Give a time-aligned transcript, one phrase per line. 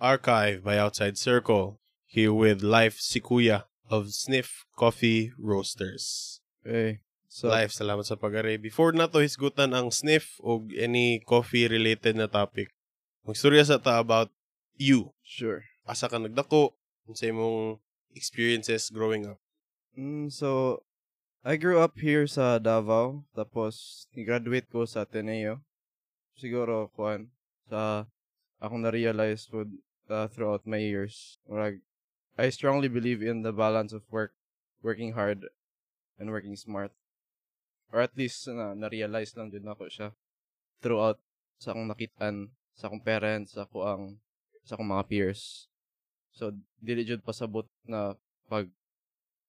[0.00, 1.80] Archive by Outside Circle.
[2.04, 6.40] Here with Life Sikuya of Sniff Coffee Roasters.
[6.60, 8.60] Hey, so Life, salamat sa pag-aray.
[8.60, 12.76] Before na to hisgutan ang Sniff o any coffee-related na topic,
[13.24, 14.28] magstorya sa ta about
[14.76, 15.16] you.
[15.24, 15.64] sure.
[15.88, 16.76] Asa ka nagdako,
[17.16, 17.80] sa imong
[18.12, 19.40] experiences growing up.
[19.96, 20.82] Mm, so
[21.40, 25.64] I grew up here sa Davao tapos ni-graduate ko sa Ateneo.
[26.36, 27.32] Siguro kuan
[27.64, 28.04] sa
[28.60, 31.38] akong na-realize food uh, throughout my years.
[31.48, 31.80] Like
[32.36, 34.36] I strongly believe in the balance of work,
[34.82, 35.48] working hard
[36.20, 36.92] and working smart.
[37.92, 40.08] Or at least na na-realize lang din ako siya
[40.82, 41.22] throughout
[41.56, 44.02] sa akong nakitaan sa akong parents, sa ako ang
[44.66, 45.72] sa akong mga peers.
[46.36, 46.52] So,
[46.82, 48.20] dili jud pasabot na
[48.52, 48.68] pag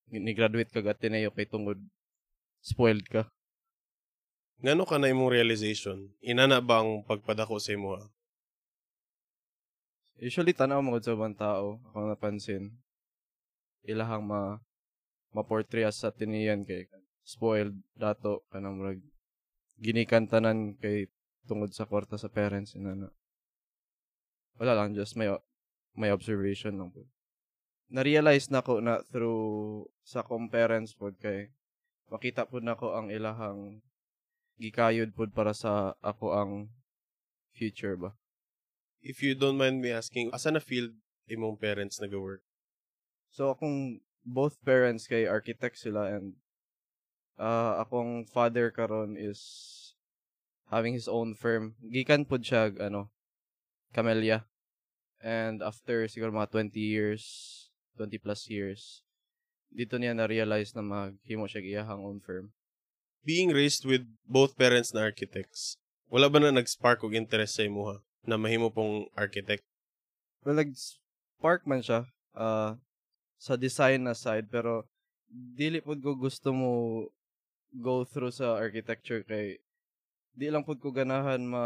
[0.08, 1.84] ni-graduate ka Ateneo kay tungod
[2.64, 3.28] spoiled ka.
[4.64, 6.16] Ngano ka na imong realization?
[6.24, 8.00] Inana ba ang pagpadako sa imo?
[10.18, 12.74] Usually tanaw mo sa ibang tao, ako napansin.
[13.86, 14.58] Ilahang ma
[15.30, 16.90] ma-portray as sa Atenean kay
[17.22, 19.02] spoiled dato kanang murag
[19.78, 21.06] ginikan tanan kay
[21.46, 23.14] tungod sa kwarta sa parents inana.
[24.58, 25.30] Wala lang just may
[25.94, 27.06] may observation lang po.
[27.94, 31.54] Na-realize na ko na through sa kong parents pod kay
[32.10, 33.86] makita pod nako ang ilahang
[34.58, 36.52] gikayod pod para sa ako ang
[37.54, 38.18] future ba.
[39.02, 40.94] If you don't mind me asking, asa na field
[41.30, 42.42] imong parents nag-work?
[43.30, 46.36] So akong both parents kay architect sila and
[47.38, 49.94] uh, akong father karon is
[50.74, 51.78] having his own firm.
[51.86, 53.14] Gikan pud siya ano
[53.94, 54.50] Camellia.
[55.22, 57.24] And after siguro mga 20 years,
[57.98, 59.02] 20 plus years,
[59.74, 62.54] dito niya na-realize na maghimo siya giyahang own firm.
[63.26, 68.07] Being raised with both parents na architects, wala ba na nag-spark og interest sa imuha
[68.28, 69.64] na mahimo pong architect?
[70.44, 72.76] Well, like, spark man siya uh,
[73.40, 74.86] sa design na side, pero
[75.32, 76.72] dili pud ko gusto mo
[77.80, 79.60] go through sa architecture kay
[80.38, 81.66] di lang pud ko ganahan ma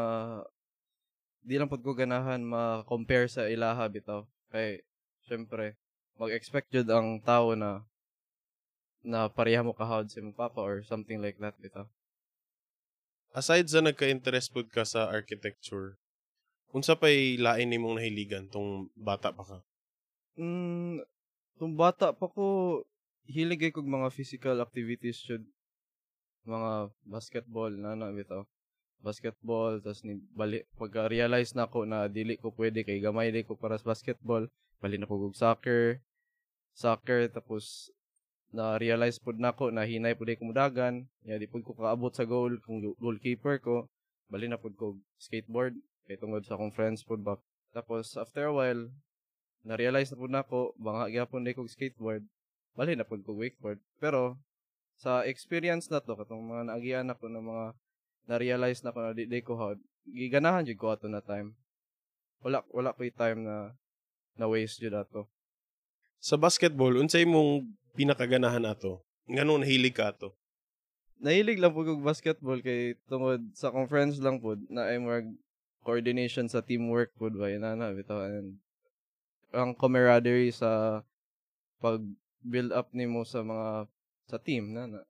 [1.45, 4.25] di lang pud ko ganahan ma-compare sa ilaha bitaw.
[4.49, 4.81] Kay
[5.25, 5.77] syempre
[6.17, 7.85] mag-expect jud ang tao na
[9.01, 11.85] na pareha mo kahawd sa imong papa or something like that bitaw.
[13.31, 16.00] Aside sa nagka-interest pud ka sa architecture,
[16.71, 19.57] unsa pay lain nimong nahiligan tong bata pa ka?
[20.39, 21.03] Mm,
[21.59, 22.79] tung bata pa ko,
[23.27, 25.43] hilig ay kog mga physical activities jud.
[26.47, 28.47] Mga basketball na na bitaw.
[29.03, 33.45] Basketball tas ni bali pagka realize na ko na dili ko pwede kay gamay di
[33.45, 34.47] ko para sa basketball,
[34.79, 35.99] bali na ko og soccer.
[36.71, 37.91] Soccer tapos
[38.55, 42.23] na realize pud nako na hinay pud ko mudagan, ya di pud ko kaabot sa
[42.23, 43.91] goal kung goalkeeper ko.
[44.31, 45.75] Bali na pud ko skateboard
[46.11, 47.39] kay tungod sa akong friends pud ba.
[47.71, 48.91] Tapos after a while,
[49.63, 52.27] na-realize na po na ako, banga gyapon na kog skateboard,
[52.75, 53.79] bali na po kog wakeboard.
[53.95, 54.35] Pero,
[54.99, 57.65] sa experience na to, katong mga naagian ako ng mga
[58.27, 61.55] na-realize na ko na di, di ko hod, giganahan jud ko ato na time.
[62.43, 63.71] Wala, wala ko time na
[64.35, 65.31] na waste jud ato.
[66.19, 68.99] Sa basketball, unsay imong pinakaganahan ato?
[69.31, 70.35] Ngano nahilig ka ato?
[71.23, 75.23] Nahilig lang po kog basketball kay tungod sa akong friends lang po na ay more
[75.81, 78.61] coordination sa teamwork po ba yun na bitaw and
[79.51, 81.01] ang camaraderie sa
[81.81, 81.99] pag
[82.41, 83.85] build up nimo sa mga
[84.29, 85.01] sa team na na.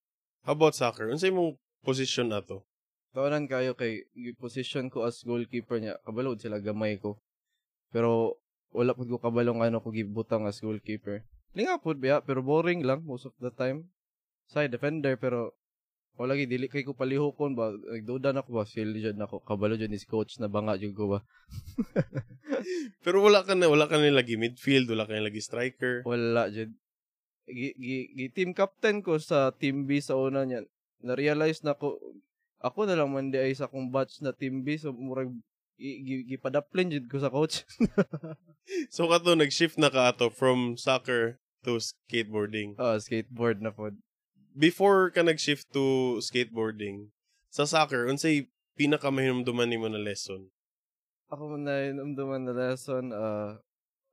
[0.42, 1.08] How about soccer?
[1.08, 1.56] Unsay imong
[1.86, 2.66] position ato?
[3.14, 4.08] Tawanan kayo kay
[4.40, 6.00] position ko as goalkeeper niya.
[6.02, 7.20] Kabalod sila gamay ko.
[7.92, 8.40] Pero
[8.72, 11.22] wala pud ko kabalong ano ko gibutang as goalkeeper.
[11.54, 13.92] Linga pud biya pero boring lang most of the time.
[14.50, 15.54] Side defender pero
[16.22, 19.74] wala gi dili kay ko palihokon ba nagduda na ko ba feel jud nako kabalo
[19.74, 21.20] jud ni si coach na banga jud ko ba.
[23.04, 26.06] Pero wala ka na, wala ka na lagi midfield, wala ka na lagi striker.
[26.06, 26.70] Wala jud.
[27.50, 30.62] Gi, gi, gi team captain ko sa team B sa una niya.
[31.02, 31.98] Na-realize na ko
[32.62, 35.34] ako na lang man di ay sa akong batch na team B so murag
[35.82, 37.66] gi- gi- gipadaplin jud ko sa coach.
[38.94, 42.78] So kato nag-shift na ka ato from soccer to skateboarding.
[42.80, 43.98] Ah, skateboard na pod.
[44.52, 47.16] Before ka nag-shift to skateboarding,
[47.48, 50.52] sa soccer, unsay pinakamahinumduman nimo na lesson?
[51.32, 53.60] Ako man na inumduman na lesson ah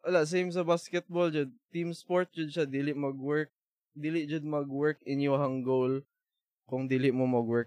[0.06, 3.50] wala same sa basketball jud team sport jud siya dili mag-work
[3.98, 6.06] dili jud mag-work inyong goal
[6.70, 7.66] kung dili mo mag-work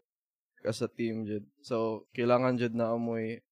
[0.64, 1.44] as a team jud.
[1.60, 3.44] So kailangan jud na amoy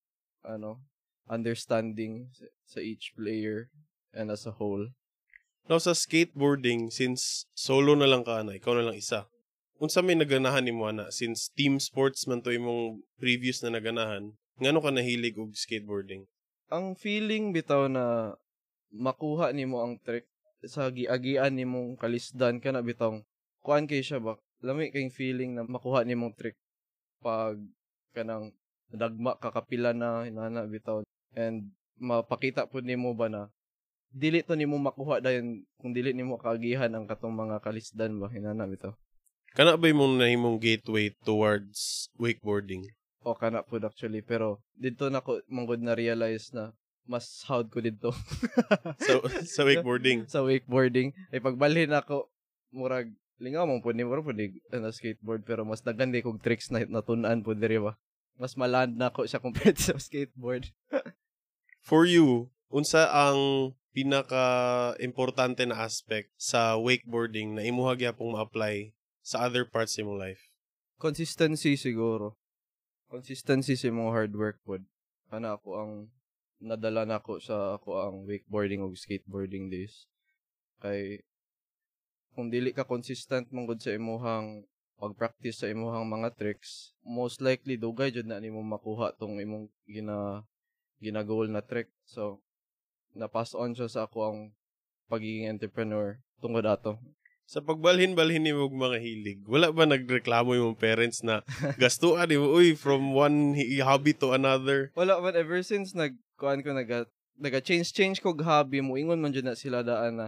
[0.48, 0.80] ano
[1.28, 2.32] understanding
[2.64, 3.68] sa each player
[4.16, 4.88] and as a whole.
[5.70, 9.30] Now sa skateboarding, since solo na lang ka na, ikaw na lang isa.
[9.78, 14.82] Unsa may naganahan nimo ana since team sports man to imong previous na naganahan, ngano
[14.82, 16.28] ka nahilig og skateboarding?
[16.70, 18.38] ang feeling bitaw na
[18.94, 20.30] makuha nimo ang trick
[20.62, 23.18] sa giagian nimong kalisdan kana bitaw
[23.66, 26.54] kuan kay siya ba lami kay feeling na makuha nimong trick
[27.26, 27.58] pag
[28.14, 28.54] kanang
[28.94, 31.02] dagma kakapila na inana bitaw
[31.34, 33.50] and mapakita pud nimo ba na
[34.10, 35.66] dili to nimo makuha dayon.
[35.80, 38.94] Kung dili nimo kaagihan ang katong mga kalisdan ba inana bitaw.
[39.58, 42.86] Kana ba imong nahimong gateway towards wakeboarding?
[43.24, 44.24] o kana pud actually.
[44.24, 46.72] Pero dito na ko manggod na realize na
[47.10, 48.14] mas hard ko dito.
[49.06, 49.14] Sa,
[49.46, 50.30] sa wakeboarding.
[50.30, 51.12] sa wakeboarding.
[51.34, 52.30] Ay pagbalhin ako
[52.70, 53.10] murag
[53.42, 55.42] lingaw mo pud ni murag pud na skateboard.
[55.44, 57.98] Pero mas daghan di kog tricks na natun-an pud diri ba.
[58.40, 60.70] Mas maland na ako siya compared sa skateboard.
[61.82, 68.94] For you, unsa ang pinaka-importante na aspect sa wakeboarding na imuha gyapong ma-apply
[69.26, 70.50] sa other parts sa imong life?
[71.00, 72.36] consistency siguro.
[73.08, 74.84] Consistency sa mga hard work pod
[75.32, 75.94] kana ako ang
[76.60, 80.06] nadala nako sa ako ang wakeboarding ug skateboarding days.
[80.84, 81.24] Kay
[82.36, 84.68] kung dili ka consistent manggod sa imuhang
[85.00, 90.44] pag-practice sa imuhang mga tricks most likely dugay jud na nimo makuha tong imong gina
[91.00, 91.88] gina-goal na trick.
[92.04, 92.44] So
[93.20, 94.40] na-pass on siya sa ako ang
[95.12, 96.96] pagiging entrepreneur tungod ato
[97.50, 101.42] Sa pagbalhin-balhin ni og mga hilig, wala ba nagreklamo yung parents na
[101.82, 104.94] gastuan ni uy from one hobby to another?
[104.94, 107.10] Wala man ever since nag kuan ko naga
[107.42, 110.28] naga change change kog hobby mo ingon man jud na sila daan na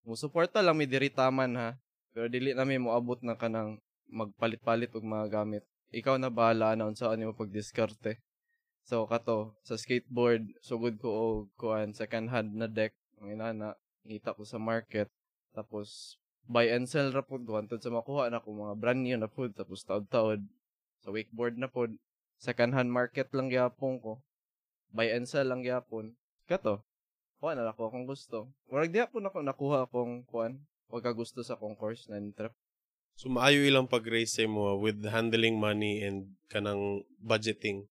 [0.00, 1.76] mo suporta lang mi diri taman ha?
[2.16, 3.76] Pero dili na mi moabot na kanang
[4.08, 5.68] magpalit-palit og mga gamit.
[5.92, 8.16] Ikaw na bahala na unsa ani mo pagdiskarte
[8.82, 14.34] so kato sa skateboard sugod ko og kuan second hand na deck ang inana ngita
[14.34, 15.06] ko sa market.
[15.54, 16.18] Tapos
[16.50, 19.54] buy and sell ra pud wanted sa makuha na ko mga brand new na pud
[19.54, 20.42] tapos taod-taod
[21.02, 21.94] sa wakeboard na pud
[22.42, 24.18] second hand market lang gyapon ko.
[24.90, 26.18] Buy and sell lang gyapon.
[26.50, 26.82] Kato
[27.42, 28.50] kuha na ako akong gusto.
[28.70, 32.54] Murag di po ako nakuha akong kuan pagka gusto sa akong course na trip
[33.16, 37.86] So maayo ilang pag-raise mo with handling money and kanang budgeting.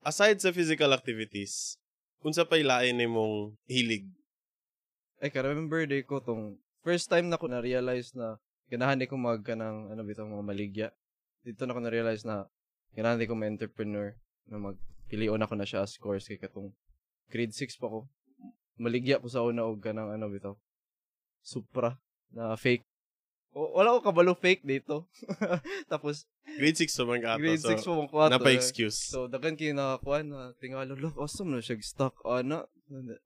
[0.00, 1.76] Aside sa physical activities,
[2.24, 4.08] unsa pay lain nimong hilig?
[5.20, 8.40] ay ka remember day ko tong first time na ko na realize na
[8.72, 10.88] ganahan di ko mag kanang ano bitaw mga maligya?
[11.44, 12.48] Dito na ko na realize na
[12.96, 14.16] ganahan di ko ma entrepreneur
[14.48, 16.72] na magpilion ako na siya as course kay katong
[17.28, 18.08] grade 6 pa ko.
[18.80, 20.56] Maligya po sa una og kanang ano bitaw
[21.44, 22.00] Supra
[22.32, 22.88] na fake
[23.54, 25.10] o, wala ko kabalo fake dito
[25.92, 27.42] tapos Grade 6 pa ka ato.
[27.42, 28.98] grade so, 6 po mong kwarto napa-excuse.
[29.06, 32.18] So, dagan kayo nakakuha na tingalo, look, awesome na siya stock.
[32.26, 32.66] Ano?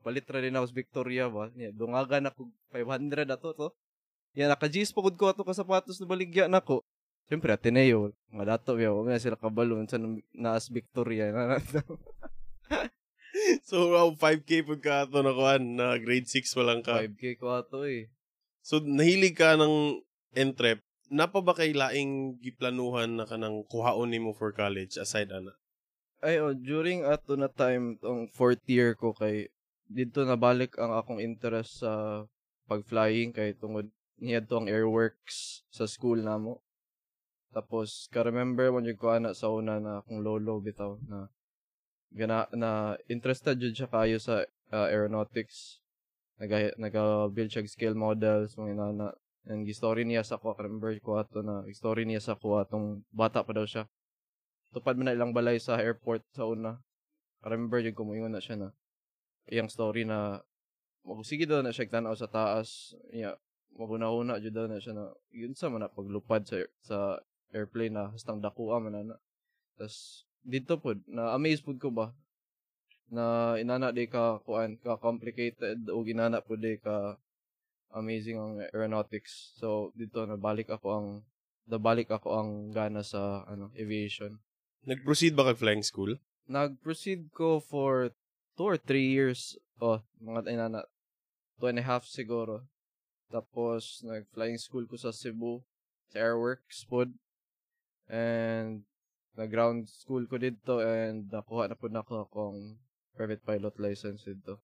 [0.04, 1.48] Palit rin ako sa Victoria ba?
[1.56, 3.68] Yeah, dungagan ako 500 ato to.
[4.36, 6.84] Yan, naka-G's po ko ato ka sapatos na baligya na ko.
[7.24, 8.12] Siyempre, Ateneo.
[8.28, 9.00] Mga dato, yaw.
[9.00, 9.80] Huwag na sila kabalo.
[9.88, 9.96] Sa
[10.36, 11.32] naas Victoria.
[11.32, 11.56] Na,
[13.68, 17.00] so, wow, 5K pag ka ato na kuan na grade 6 pa lang ka.
[17.00, 18.12] 5K ko ato eh.
[18.60, 20.03] So, nahilig ka ng
[20.36, 20.82] entrep.
[21.12, 25.52] Napa ba kay laing giplanuhan na kanang kuhaon nimo for college aside ana?
[26.24, 29.52] Ay, oh, during ato na time, tong fourth year ko kay
[29.84, 32.24] dito nabalik ang akong interest sa
[32.64, 36.64] pag-flying kay tungod niya ang airworks sa school namo.
[37.52, 41.30] Tapos ka-remember mo jud ko ana sa una na akong lolo bitaw na
[42.14, 44.42] gana na interested jud siya kayo sa
[44.74, 45.84] uh, aeronautics.
[46.40, 49.14] Naga naga-build siya og scale models mga inana.
[49.44, 53.44] And story niya sa ko, remember ko ato na story niya sa ko atong bata
[53.44, 53.84] pa daw siya
[54.74, 56.82] tupad man na ilang balay sa airport sa una.
[57.46, 58.68] Remember yung kumuingon na siya na
[59.46, 60.42] iyang story na
[61.22, 62.98] sige daw na siya tanaw sa taas.
[63.14, 63.38] Iya,
[63.78, 66.98] maguna-una jud daw na siya na yun sa man paglupad sa sa
[67.54, 69.16] airplane na hastang dakuha man na.
[69.78, 72.10] Tas dito pod na amaze pud ko ba
[73.14, 77.14] na inana di ka kuan ka complicated o ginana pud di ka
[77.94, 79.54] amazing ang aeronautics.
[79.56, 81.08] So dito nabalik ako ang
[81.70, 84.42] nabalik ako ang gana sa ano aviation.
[84.84, 86.20] Nag-proceed ba kag flying school?
[86.44, 88.12] Nag-proceed ko for
[88.52, 89.56] two or three years.
[89.80, 90.84] Oh, mga inana,
[91.56, 92.68] two and a half siguro.
[93.32, 95.64] Tapos, nag-flying school ko sa Cebu,
[96.12, 97.16] sa Airworks pod.
[98.12, 98.84] And,
[99.34, 102.78] nag-ground school ko dito and nakuha na po na ako akong
[103.16, 104.62] private pilot license dito.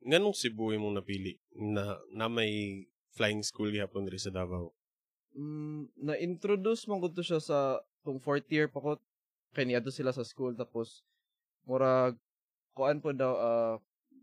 [0.00, 4.72] Nganong Cebu imong napili na na may flying school gyapon diri sa Davao?
[5.36, 8.98] Mm, na-introduce mo ko to siya sa tong fourth year pa ko
[9.52, 11.02] kay sila sa school tapos
[11.66, 12.16] murag
[12.72, 13.74] kuan po daw uh,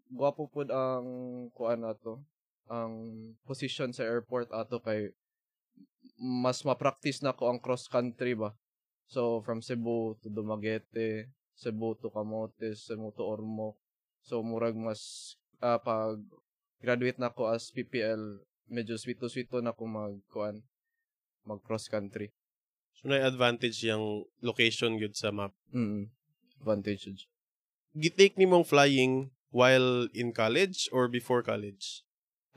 [0.10, 1.08] gwapo po ang
[1.52, 2.24] kuan ato
[2.68, 2.94] ang
[3.44, 5.12] position sa airport ato kay
[6.18, 8.56] mas ma-practice na ko ang cross country ba
[9.06, 13.78] so from Cebu to Dumaguete Cebu to Camotes Cebu to Ormoc
[14.28, 16.22] So murag mas ah, pag
[16.82, 20.62] graduate na ako as PPL, medyo sweeto-sweeto na ako mag kuan
[21.48, 22.36] mag cross country.
[23.00, 25.56] So, na advantage yung location good sa map.
[25.72, 26.12] Mm.
[26.60, 27.30] Advantage.
[27.96, 32.04] Gitake ni mong flying while in college or before college?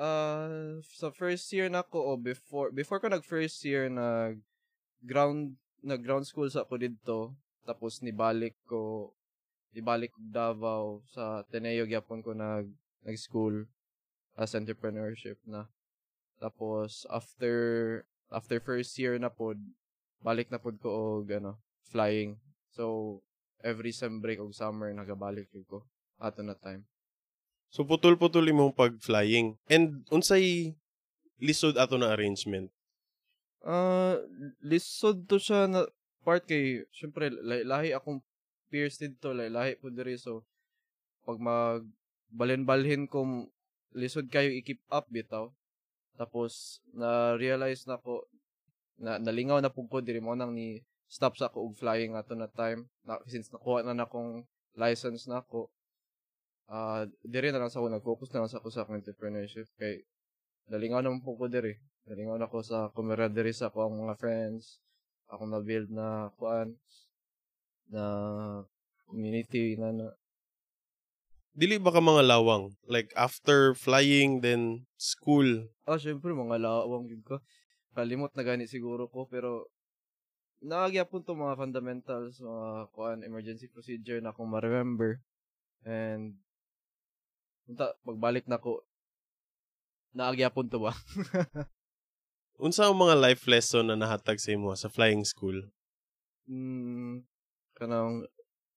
[0.01, 4.41] Uh, sa first year na ko o before before ko nag first year nag
[5.05, 7.21] ground nag ground school sa ako didto
[7.69, 9.13] tapos nibalik ko
[9.77, 12.73] nibalik ko Davao sa Ateneo gyapon ko nag
[13.05, 13.67] nag school
[14.37, 15.69] as entrepreneurship na
[16.41, 17.55] tapos after
[18.33, 19.61] after first year na pod
[20.25, 20.89] balik na pod ko
[21.21, 22.41] og ano flying
[22.73, 23.19] so
[23.61, 25.85] every sem break og summer nagabalik ko
[26.21, 26.85] ato na time
[27.71, 29.55] So putol-putol imong pag-flying.
[29.71, 30.75] And unsay
[31.39, 32.75] lisod ato na arrangement?
[33.63, 34.19] Ah,
[34.59, 35.87] lisod to siya na
[36.27, 38.27] part kay syempre lahi, akong
[38.75, 40.43] peers dito, lahi, lahi po diri so
[41.23, 41.87] pag mag
[42.31, 43.47] balin-balhin ko
[43.95, 45.51] lisod kayo i-keep up bitaw.
[46.15, 48.27] Tapos na realize na ko
[49.01, 52.47] na nalingaw na pug ko diri mo nang ni stop sa og flying ato na
[52.47, 52.87] time.
[53.03, 54.47] Na, since nakuha na na akong
[54.79, 55.73] license na ako
[56.71, 59.67] ah diri na lang sa ako nag-focus na lang sa ako sa akong entrepreneurship.
[59.75, 60.07] Kay
[60.71, 61.75] nalingaw naman po ko diri
[62.07, 64.79] nalingaw na ako sa camaraderie sa ako ang mga friends
[65.31, 66.75] ako na build na kuan
[67.91, 68.03] na
[69.07, 70.07] community na na
[71.61, 72.73] Dili ba ka mga lawang?
[72.89, 75.69] Like after flying then school?
[75.91, 77.43] ah syempre mga lawang yun ko
[77.99, 79.67] kalimot na gani siguro ko pero
[80.63, 85.19] naagyapon to mga fundamentals mga kuan emergency procedure na akong ma-remember
[85.83, 86.39] and
[87.67, 88.87] unta pagbalik na ko
[90.15, 90.95] naagyapon to ba
[92.61, 95.73] Unsa ang mga life lesson na nahatag sa imo sa flying school?
[96.45, 97.25] mm,
[97.73, 98.29] kanang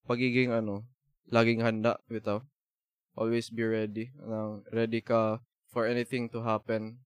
[0.07, 0.87] pagiging ano,
[1.27, 2.39] laging handa bitaw.
[3.13, 4.09] Always be ready.
[4.17, 5.39] Kanang ready ka
[5.69, 7.01] for anything to happen,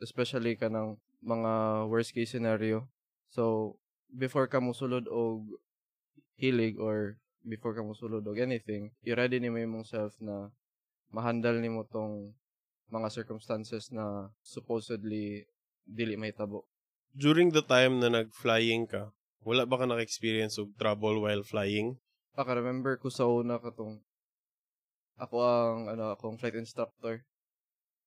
[0.00, 2.88] especially kanang mga worst case scenario.
[3.28, 3.76] So,
[4.12, 5.44] before ka musulod og
[6.40, 10.48] hilig or before ka musulod og anything, i-ready nimo imong self na
[11.12, 12.32] mahandle nimo tong
[12.90, 15.46] mga circumstances na supposedly
[15.86, 16.66] dili mahitabo.
[17.14, 19.10] During the time na nag-flying ka,
[19.42, 21.98] wala ba ka naka-experience of trouble while flying?
[22.38, 24.02] Aka remember ko sa una katong
[25.20, 27.20] ako ang ano akong flight instructor.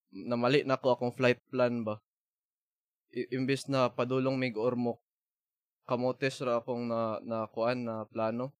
[0.09, 2.01] Namali na ko akong flight plan ba.
[3.13, 4.97] I- imbes na padulong mig ormok
[5.85, 8.51] kamotes ra akong na na kuan na plano.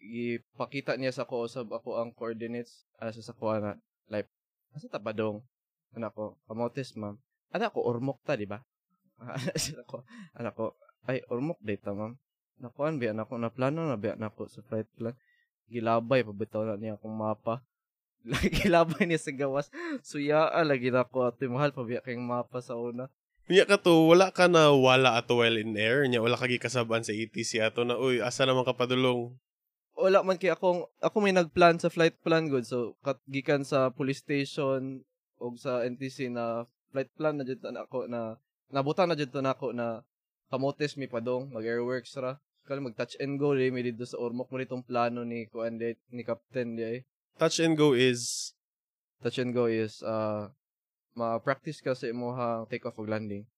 [0.00, 3.72] Ipakita niya sa ko usab ako ang coordinates asa sa kuan na
[4.08, 4.26] like
[4.72, 5.44] asa ta padong
[5.94, 7.20] anak ko kamotes ma'am.
[7.52, 8.58] Ana ko ormok ta di ba?
[9.76, 9.96] Ano ko
[10.34, 10.74] anak ko
[11.06, 12.16] ay ormok data ma'am.
[12.60, 15.16] Nakuan biya na ako na plano na biya na ako sa flight plan.
[15.70, 17.64] Gilabay pabitaw na niya akong mapa.
[18.60, 19.72] Gilabay niya sa gawas.
[20.04, 23.08] Suyaa lagi na ako at mahal pa biya kayong mapa sa una.
[23.50, 26.06] Nya ka to, wala ka na wala ato while in air.
[26.06, 29.34] Nya wala ka gikasaban sa ETC ato na, uy, asa naman ka padulong?
[29.98, 32.64] Wala man kay akong ako may nagplan sa flight plan good.
[32.64, 35.02] So kat gikan sa police station
[35.42, 38.38] o sa NTC na flight plan na jud na ako na
[38.70, 40.06] nabutan na jud na ako na
[40.48, 42.40] kamotes mi padong mag airworks ra.
[42.64, 45.76] Kali mag touch and go rin mi dito sa ormok mo nitong plano ni kuan
[45.80, 46.98] ni captain di ay.
[47.40, 48.52] Touch and go is,
[49.24, 50.52] touch and go is uh
[51.16, 52.36] ma-practice ka sa imong
[52.68, 53.48] take off ug landing.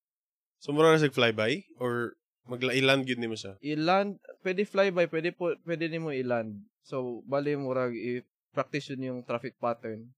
[0.63, 1.67] so mura na sig flyby?
[1.83, 2.15] Or
[2.47, 3.59] magla-iland yun mo siya?
[3.59, 6.63] I-land, pwede flyby, pwede po, pwede nimo i-land.
[6.87, 10.15] So bali mo ra i-practice yun yung traffic pattern.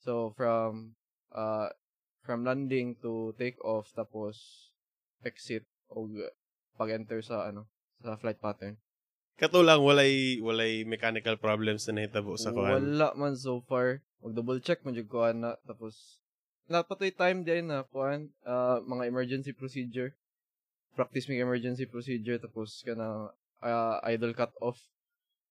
[0.00, 0.96] So from
[1.36, 1.68] uh
[2.24, 4.72] from landing to take off tapos
[5.20, 6.08] exit o
[6.80, 7.68] pag-enter sa ano
[8.00, 8.80] sa flight pattern.
[9.36, 12.80] Kato lang, walay, walay mechanical problems na nahitabo sa kuhan.
[12.80, 14.00] Wala man so far.
[14.24, 16.24] Mag double check man jud kuan na tapos
[16.72, 20.16] napatoy time din na kuan ah, mga emergency procedure.
[20.96, 23.28] Practice mig emergency procedure tapos kana
[23.60, 24.80] ah, idle cut off.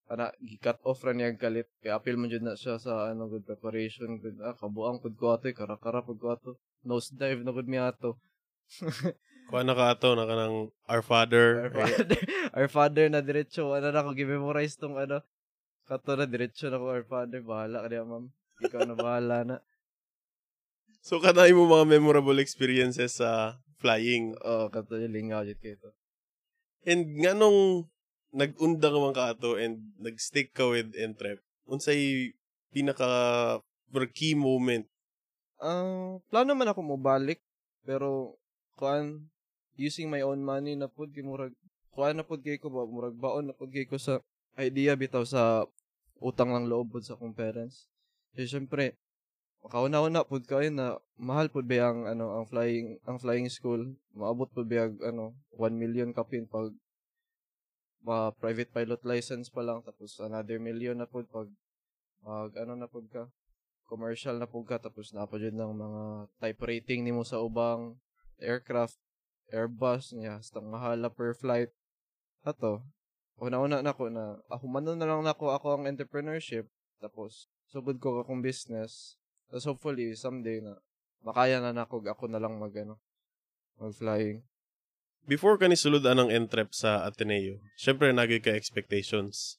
[0.10, 3.46] Ana gi-cut off ra niya galit kay apil man jud na siya sa ano good
[3.46, 6.52] preparation good ah, kabuang pud ko ato kara-kara pud ko ato.
[6.82, 8.18] Nose dive na gud mi ato.
[9.46, 11.70] Kuha na ka ato, na ka ng Our Father.
[11.70, 12.20] Our Father,
[12.58, 13.74] our Father na diretso.
[13.74, 15.22] Ano na ako, give-memorize tong ano.
[15.86, 17.46] Kato na, diretso na ko, Our Father.
[17.46, 18.26] Bahala ka niya, ma'am.
[18.66, 19.58] Ikaw na bahala na.
[21.06, 24.34] So, kanay mo mga memorable experiences sa flying.
[24.42, 25.94] Oo, oh, kato yung lingaw dito kayo.
[26.82, 27.86] And nga nung
[28.34, 32.34] nag-unda ka man ka ato and nag-stick ka with Entrep, unsay
[32.74, 33.06] pinaka
[33.94, 34.90] or key moment
[35.62, 37.40] Ah, plano man ako mo balik,
[37.88, 38.36] pero
[38.76, 39.32] kuan
[39.76, 41.56] using my own money na pud kay murag
[41.96, 44.20] kuan na pud kay ko ba murag baon na pud kay ko sa
[44.60, 45.68] idea bitaw sa
[46.20, 47.92] utang lang loob pud sa akong parents.
[48.36, 48.96] Eh, syempre,
[49.66, 54.46] makauna-una pud kayo na mahal pud ba ang ano ang flying ang flying school maabot
[54.54, 56.70] pud ba ano 1 million kapin pag
[58.06, 61.50] ma private pilot license pa lang tapos another million na pud pag
[62.22, 63.26] pag ano na pud ka
[63.90, 66.02] commercial na pud ka tapos na pa jud ng mga
[66.46, 67.98] type rating nimo sa ubang
[68.38, 69.02] aircraft
[69.54, 71.72] Airbus niya hasta mahala per flight
[72.46, 72.82] ato
[73.42, 76.70] una-una na ko na ako man na lang nako ako ang entrepreneurship
[77.02, 80.80] tapos sugod ko akong business tapos hopefully someday na
[81.26, 82.98] makaya na nako ako na lang mag ano
[83.78, 84.42] mag flying
[85.26, 89.58] Before ka ni suludan ng entrep sa Ateneo, syempre nagay ka expectations.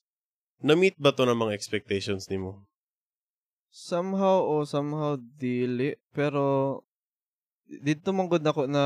[0.62, 2.71] Na-meet ba to ng mga expectations nimo?
[3.76, 6.81] somehow o somehow dili pero
[7.66, 8.85] dito man gud nako na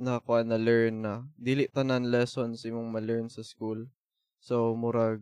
[0.00, 3.84] na kuha na learn na dili tanan lessons imong ma-learn sa school
[4.40, 5.20] so murag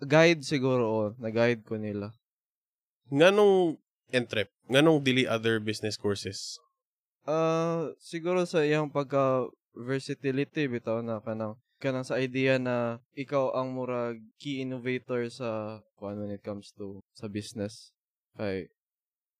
[0.00, 2.16] guide siguro o na-guide ko nila
[3.06, 3.78] Nganong
[4.10, 4.50] entrep?
[4.66, 6.58] Nganong dili other business courses?
[7.22, 9.46] Ah, siguro sa iyang pagka
[9.78, 16.34] versatility bitaw na kanang kanang sa idea na ikaw ang murag key innovator sa when
[16.34, 17.94] it comes to sa business.
[18.34, 18.66] Kay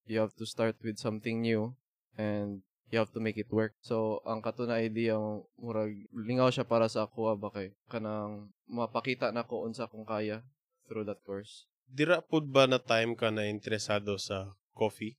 [0.07, 1.75] you have to start with something new
[2.16, 3.76] and you have to make it work.
[3.80, 8.50] So, ang kato na idea mo, murag lingaw siya para sa ako ba kay kanang
[8.66, 10.42] mapakita na ko unsa kung kaya
[10.90, 11.68] through that course.
[11.87, 15.14] Dira pud ba na time ka na interesado sa coffee?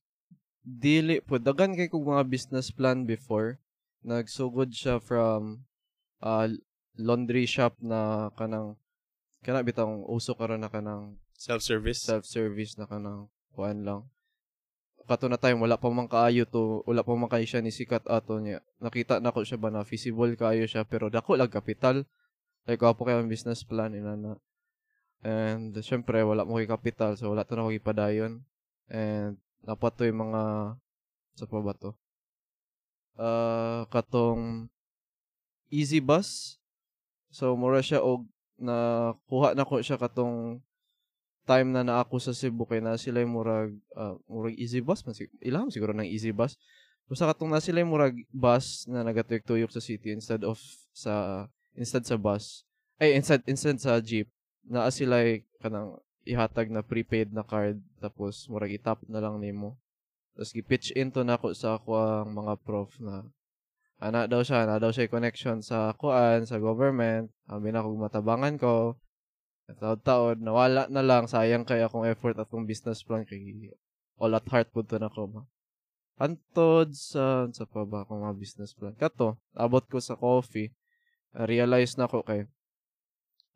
[0.68, 3.56] dili po dagan kay kog mga business plan before
[4.04, 5.64] nagsugod siya from
[6.20, 6.44] uh,
[7.00, 8.76] laundry shop na kanang
[9.40, 12.04] kana bitang uso karon na kanang Self-service?
[12.04, 14.04] self-service na kanang kuan lang
[15.08, 18.04] kato na time wala pa man kaayo to wala pa man kayo siya ni sikat
[18.04, 18.60] ato niya.
[18.84, 22.04] Nakita na ko siya ba na feasible kaayo siya pero dako lang kapital.
[22.68, 24.36] Like ako kay ang business plan inana
[25.24, 28.44] and syempre wala mo kay kapital so wala to na ko ipadayon.
[28.92, 30.42] And dapat yung mga
[31.40, 31.96] sa pa ba to?
[33.16, 34.68] Ah katong
[35.72, 36.60] easy bus.
[37.32, 38.28] So mura siya og
[38.60, 40.60] na kuha na ko siya katong
[41.48, 45.16] time na naa ako sa Cebu kay na sila murag ah, murag easy bus man
[45.16, 45.32] sig-
[45.72, 46.60] siguro ng easy bus
[47.08, 50.60] basta katong na sila murag bus na nagatuyok-tuyok sa city instead of
[50.92, 52.68] sa instead sa bus
[53.00, 54.28] ay instead instead sa jeep
[54.68, 55.24] naa sila
[55.64, 55.96] kanang
[56.28, 59.80] ihatag na prepaid na card tapos murag itap na lang nimo
[60.36, 63.24] tapos gi-pitch into na ako sa ako ang mga prof na
[63.98, 67.34] ana daw siya, ana daw siya connection sa kuan, sa government.
[67.50, 68.94] Sabi na matabangan ko.
[69.68, 71.28] Taod-taod, nawala na lang.
[71.28, 73.28] Sayang kay akong effort at akong business plan.
[73.28, 73.68] Kay
[74.16, 75.44] all at heart po to na ko.
[76.18, 78.96] Antod sa, sa pa ba akong mga business plan.
[78.96, 80.72] Kato, abot ko sa coffee.
[81.36, 82.48] Uh, realize na ko kay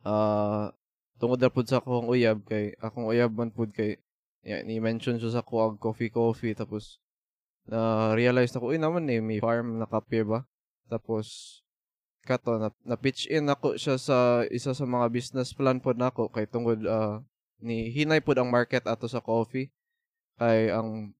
[0.04, 0.68] ah
[1.16, 3.96] tungod na pud sa akong uyab kay akong uyab man pud kay
[4.42, 6.98] yeah, ni-mention siya sa kuag coffee coffee tapos
[7.70, 10.42] na realize na ko uy naman eh may farm na kape ba
[10.90, 11.61] tapos
[12.22, 16.30] kato na, na pitch in ako siya sa isa sa mga business plan pod nako
[16.30, 17.22] kay tungod ah,
[17.58, 19.70] ni hinay pod ang market ato sa coffee
[20.38, 21.14] kay ang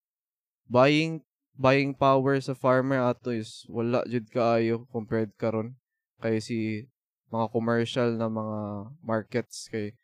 [0.71, 1.23] buying
[1.59, 5.75] buying power sa farmer ato is wala jud kaayo compared karon
[6.23, 6.87] kay si
[7.35, 8.61] mga commercial na mga
[9.03, 9.97] markets kay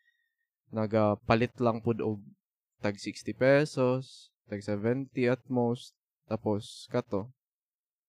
[0.69, 2.21] nagapalit lang pud og
[2.79, 5.93] tag 60 pesos, tag 70 at most,
[6.25, 7.29] tapos kato.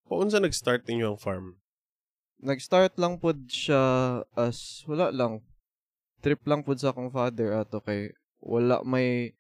[0.07, 1.60] Paunsa nag-start ninyo ang farm?
[2.41, 3.83] Nag-start lang pud siya
[4.33, 5.45] as wala lang
[6.21, 9.37] trip lang pud sa akong father ato kay wala may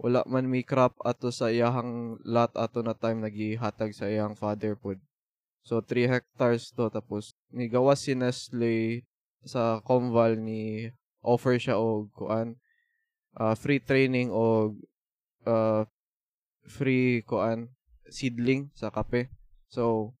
[0.00, 4.72] wala man may crop ato sa iyahang lot ato na time nagihatag sa iyang father
[4.76, 4.96] pud.
[5.60, 9.04] So 3 hectares to tapos ni gawas si Nestle
[9.44, 10.88] sa Comval ni
[11.20, 12.56] offer siya og kuan
[13.36, 14.80] ah, free training og
[15.44, 15.84] ah,
[16.64, 17.68] free kuan
[18.08, 19.28] seedling sa kape.
[19.68, 20.16] So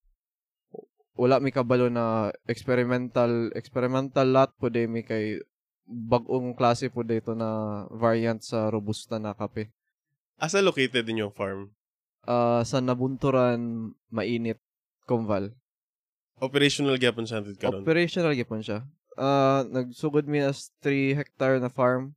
[1.18, 5.42] wala mi kabalo na experimental experimental lot po day mi kay
[5.90, 9.74] bag-ong klase po dito na variant sa robusta na kape.
[10.38, 11.74] Asa located din yung farm?
[12.22, 14.62] Ah, sa nabunturan mainit
[15.10, 15.50] Comval.
[16.38, 17.82] Operational gyapon siya antid karon.
[17.82, 18.86] Operational gyapon siya.
[19.18, 22.14] Ah, nagsugod mi as 3 hectare na farm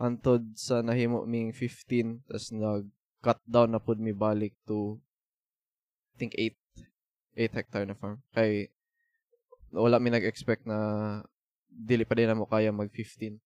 [0.00, 2.88] antod sa nahimo ming 15 tas nag
[3.20, 4.96] cut down na pud mi balik to
[6.14, 6.56] I think 8
[7.36, 8.22] 8 hectare na farm.
[8.34, 8.70] Kay
[9.70, 10.78] wala mi nag-expect na
[11.70, 13.38] dili pa din na mo kaya mag 15.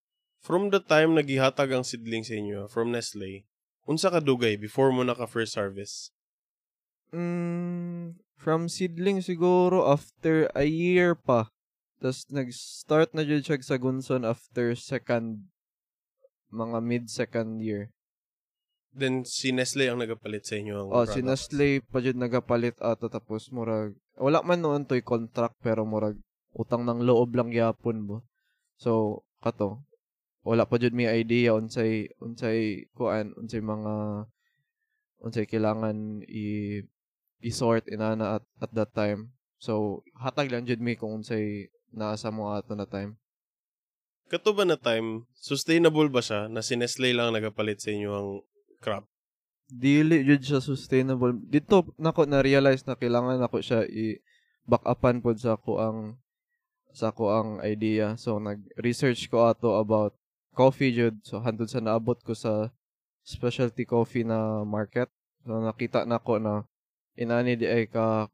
[0.44, 3.48] From the time nagihatag ang seedling sa inyo from Nestle,
[3.88, 6.12] unsa ka dugay before mo naka first harvest?
[7.12, 11.48] Mm, from seedling siguro after a year pa.
[12.00, 15.48] Tapos nag-start na jud siya sa Gunson after second
[16.52, 17.88] mga mid second year.
[18.94, 21.50] Then si Nestle ang nagapalit sa inyo ang Oh, si products.
[21.50, 26.14] Nestle pa jud nagapalit ato tapos murag wala man noon toy contract pero murag
[26.54, 28.16] utang ng loob lang yapon mo.
[28.78, 29.82] So kato
[30.46, 33.94] wala pa jud may idea unsay unsay kuan unsay mga
[35.26, 36.78] unsay kailangan i
[37.42, 39.34] i-sort inana at at that time.
[39.58, 43.18] So hatag lang jud mi kung unsay naa sa mo ato na time.
[44.30, 48.10] Kato ba na time, sustainable ba siya na si Nestle lang ang nagapalit sa inyo
[48.14, 48.28] ang
[48.84, 49.08] crop?
[49.70, 51.36] dili jud siya sustainable.
[51.48, 54.20] Dito nako na realize na kailangan nako siya i
[54.64, 55.98] back upan pod sa ako ang
[56.94, 58.14] sa ako ang idea.
[58.20, 60.14] So nag-research ko ato about
[60.54, 61.18] coffee jud.
[61.24, 62.70] So handod sa naabot ko sa
[63.24, 65.08] specialty coffee na market.
[65.42, 66.54] So nakita nako na
[67.16, 68.28] inani di ay ka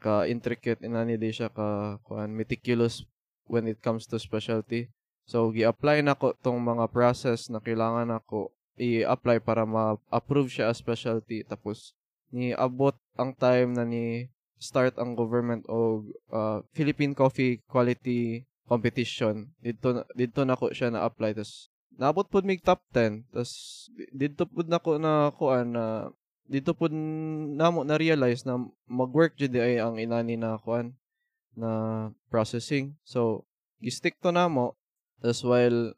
[0.00, 3.04] ka intricate inani di siya ka kuan meticulous
[3.46, 4.88] when it comes to specialty.
[5.28, 11.44] So gi-apply nako tong mga process na kailangan nako i-apply para ma-approve siya as specialty.
[11.44, 11.92] Tapos
[12.32, 19.52] ni abot ang time na ni start ang government o uh, Philippine Coffee Quality Competition.
[19.60, 21.68] Dito na- dito nako siya na apply tas
[22.00, 23.50] naabot pud mig top 10 tas
[23.92, 26.08] di- dito pud nako na kuan na
[26.48, 26.94] dito pud
[27.56, 28.56] namo na realize na
[28.88, 30.96] mag-work jud ay ang inani na kuan
[31.52, 32.96] na processing.
[33.04, 33.44] So
[33.82, 34.78] gi-stick to namo
[35.20, 35.92] tas while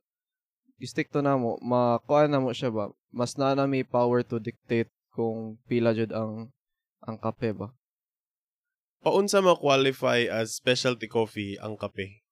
[0.82, 4.42] i-stick to na mo, makuha na mo siya ba, mas na na may power to
[4.42, 6.50] dictate kung pila jud ang
[7.06, 7.70] ang kape ba.
[9.02, 12.22] Paunsa ma-qualify as specialty coffee ang kape?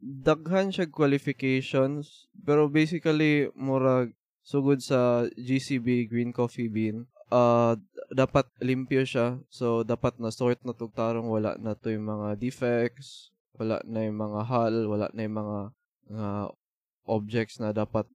[0.00, 4.14] Daghan siya qualifications, pero basically murag
[4.46, 7.06] sugod sa GCB green coffee bean.
[7.30, 7.78] Uh,
[8.10, 9.38] dapat limpyo siya.
[9.52, 14.18] So, dapat na sort na tugtarong wala na to yung mga defects, wala na yung
[14.18, 15.58] mga hull, wala na yung mga
[16.10, 16.30] mga
[17.06, 18.06] objects na dapat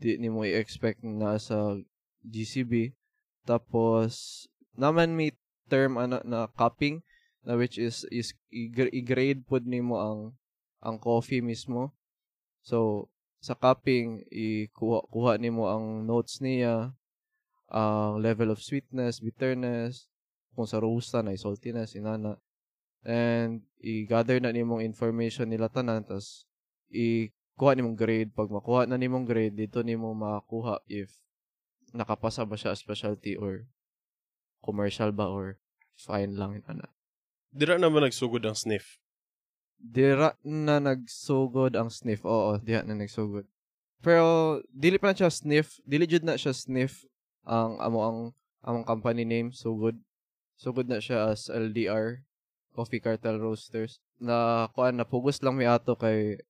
[0.00, 1.76] di ni mo i-expect na sa
[2.24, 2.96] GCB.
[3.44, 4.44] Tapos,
[4.76, 5.36] naman may
[5.70, 7.04] term ana na cupping
[7.46, 10.20] na which is is i- i-grade pod nimo ang
[10.80, 11.92] ang coffee mismo.
[12.60, 13.08] So,
[13.40, 16.92] sa cupping, ikuha kuha nimo ang notes niya,
[17.72, 20.08] ang level of sweetness, bitterness,
[20.52, 22.36] kung sa roasta na saltiness, inana.
[23.00, 26.44] And i-gather na nimong information nila tanan tas
[27.60, 28.32] i-kuha nimong grade.
[28.32, 31.20] Pag makuha na nimong grade, dito nimo makakuha if
[31.92, 33.68] nakapasa ba siya specialty or
[34.64, 35.60] commercial ba or
[35.92, 36.88] fine lang inana.
[37.52, 38.96] Dira naman nagsugod ang sniff.
[39.76, 42.24] Dira na nagsugod ang sniff.
[42.24, 43.44] Oo, diha na nagsugod.
[44.00, 47.04] Pero dili pa na siya sniff, dili jud na siya sniff
[47.44, 48.18] ang amo ang
[48.64, 50.00] among company name sugod.
[50.56, 52.24] Sugod na siya as LDR
[52.72, 54.00] Coffee Cartel Roasters.
[54.16, 56.40] Na kuan na pugos lang mi ato kay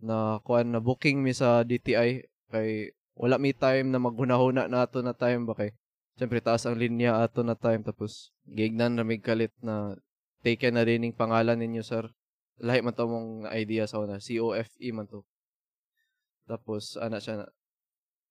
[0.00, 5.04] na kuan na booking mi sa DTI kay wala mi time na maghunahuna na ato
[5.04, 5.72] na time ba kay
[6.20, 7.80] Siyempre, taas ang linya ato na time.
[7.80, 9.96] Tapos, gignan na may kalit na
[10.44, 12.12] taken na rin yung pangalan ninyo, sir
[12.60, 14.20] lahi man to mong idea sa una.
[14.20, 15.24] COFE man to.
[16.44, 17.46] Tapos, ana siya na,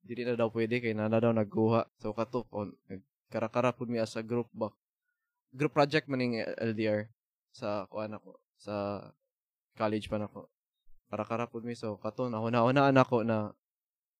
[0.05, 1.89] dili na daw pwede kay nana daw nagkuha.
[1.97, 4.69] So, kato, on, nagkarakara po mi sa group ba.
[5.49, 7.09] Group project man yung LDR
[7.49, 9.01] sa kuan ako, sa
[9.73, 10.45] college pa nako.
[11.09, 11.73] Karakara po mi.
[11.73, 13.53] So, kato, nahuna-hunaan ako na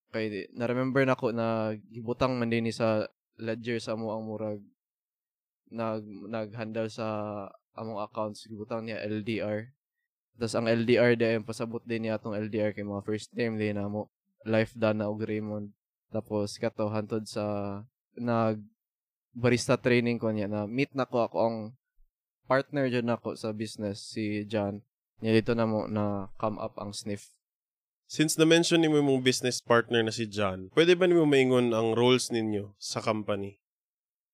[0.09, 3.05] kay na-remember nako na gibutang man din sa
[3.37, 4.61] ledger sa mo ang murag
[5.69, 7.07] nag nag-handle sa
[7.77, 9.69] among accounts gibutang niya LDR
[10.41, 13.77] tapos ang LDR di ay pasabot din niya atong LDR kay mga first name din
[13.77, 14.09] na mo
[14.49, 15.69] life done na og Raymond
[16.09, 17.77] tapos kato hantod sa
[18.17, 18.57] nag
[19.37, 21.57] barista training ko niya na meet na ko ako ang
[22.49, 24.81] partner dyan nako sa business si John
[25.19, 27.31] niya dito na mo na come up ang sniff
[28.09, 31.93] Since na-mention ni mo mong business partner na si John, pwede ba nimo maingon ang
[31.93, 33.61] roles ninyo sa company?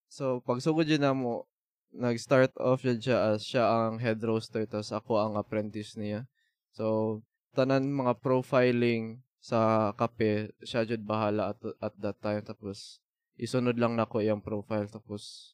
[0.08, 1.44] So, pag sugod yun na mo,
[1.92, 6.24] nag-start off yun siya as siya ang head roaster, tapos ako ang apprentice niya.
[6.72, 7.20] So,
[7.52, 12.48] tanan mga profiling sa kape, siya jud bahala at, at that time.
[12.48, 13.04] Tapos,
[13.36, 14.88] isunod lang nako yung profile.
[14.88, 15.52] Tapos,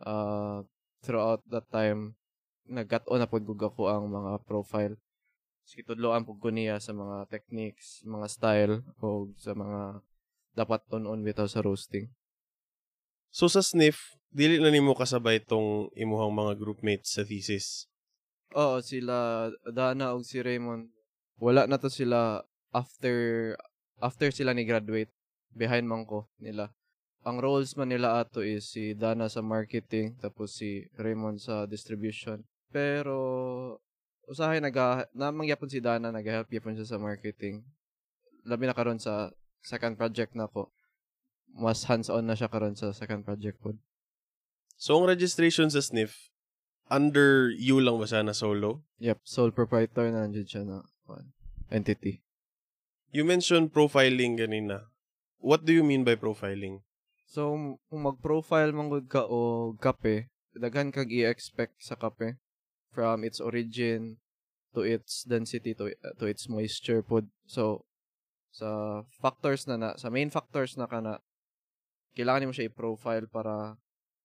[0.00, 0.64] uh,
[1.04, 2.17] throughout that time,
[2.68, 3.40] nag-cut-on na po
[3.72, 4.94] ko ang mga profile.
[5.68, 10.00] Sige, tudloan po ko niya sa mga techniques, mga style, o sa mga
[10.56, 12.08] dapat on-on bitaw sa roasting.
[13.28, 17.86] So sa sniff, dili na nimo kasabay tong imuhang mga groupmates sa thesis.
[18.56, 20.88] Oo, sila Dana ug si Raymond.
[21.36, 23.54] Wala na to sila after
[24.00, 25.12] after sila ni graduate.
[25.52, 26.72] Behind man ko nila.
[27.28, 32.40] Ang roles man nila ato is si Dana sa marketing tapos si Raymond sa distribution.
[32.68, 33.16] Pero
[34.28, 37.64] usahay naga namangyapon si Dana nag-help yapon siya sa marketing.
[38.44, 39.32] Labi na karon sa
[39.64, 40.72] second project na ko.
[41.56, 43.80] mas hands-on na siya karon sa second project pod.
[44.76, 46.30] So, ang registration sa SNF,
[46.92, 48.86] under you lang ba siya na solo?
[49.00, 50.84] Yep, sole proprietor na nandiyan siya na
[51.72, 52.22] entity.
[53.10, 54.92] You mentioned profiling ganina.
[55.40, 56.84] What do you mean by profiling?
[57.28, 57.56] So,
[57.88, 62.40] kung mag-profile man ka o kape, daghan kag i-expect sa kape
[62.98, 64.18] from its origin
[64.74, 67.30] to its density to to its moisture pod.
[67.46, 67.86] So,
[68.50, 71.22] sa factors na na, sa main factors na kana,
[72.18, 73.78] kailangan nimo siya i-profile para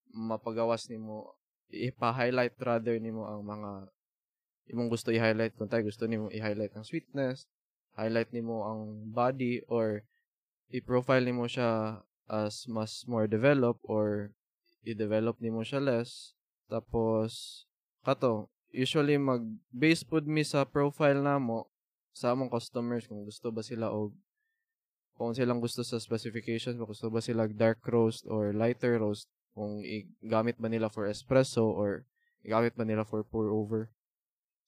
[0.10, 1.38] mapagawas nimo
[1.70, 3.72] ipa-highlight rather nimo ang mga
[4.74, 7.46] imong gusto i-highlight kung tayo gusto nimo i-highlight ang sweetness,
[7.94, 10.02] highlight nimo ang body or
[10.74, 14.34] i-profile nimo siya as mas more developed or
[14.82, 16.34] i-develop nimo siya less.
[16.70, 17.64] Tapos
[18.02, 21.70] kato, usually mag base pud mi sa profile namo
[22.10, 24.18] sa among customers kung gusto ba sila og
[25.14, 29.86] kung silang gusto sa specifications, kung gusto ba sila dark roast or lighter roast, kung
[30.26, 32.10] gamit ba nila for espresso or
[32.42, 33.94] gamit ba nila for pour over.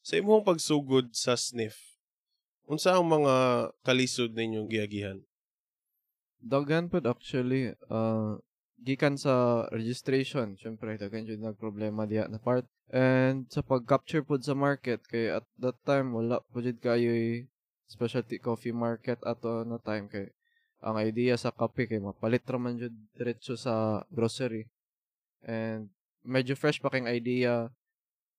[0.06, 1.98] Sa imong pagsugod sa sniff,
[2.70, 3.34] unsa ang mga
[3.82, 5.18] kalisod ninyong giagihan?
[6.46, 8.38] Daghan pod actually uh,
[8.78, 12.70] gikan sa registration, syempre daghan jud nag problema diha na part.
[12.94, 17.10] And sa pag-capture pod sa market kay at that time wala po jud kayo
[17.90, 20.30] specialty coffee market ato na time kay
[20.86, 24.70] ang idea sa kape kay mapalit ra man jud diretso sa grocery.
[25.42, 25.90] And
[26.22, 27.74] medyo fresh pa kayong idea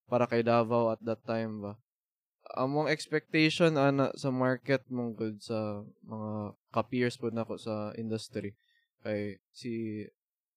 [0.06, 1.72] para kay Davao at that time ba.
[2.54, 8.54] Among expectation ana sa market mong good sa mga ka-peers po nako sa industry
[9.02, 10.06] kay si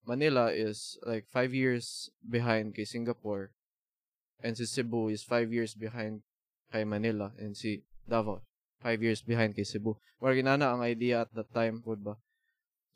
[0.06, 3.50] Manila is like 5 years behind kay Singapore
[4.40, 6.24] and si Cebu is 5 years behind
[6.70, 8.40] kay Manila and si Davao
[8.80, 9.96] 5 years behind kay Cebu.
[10.20, 12.16] Murag ginana ang idea at that time pud ba.